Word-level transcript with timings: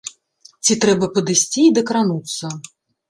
Ці 0.63 0.77
трэба 0.85 1.09
падысці 1.17 1.61
і 1.67 1.75
дакрануцца. 1.79 2.45